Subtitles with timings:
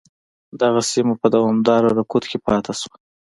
[0.61, 2.95] دغه سیمه په دوامداره رکود کې پاتې شوه.